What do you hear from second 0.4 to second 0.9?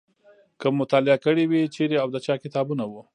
که مو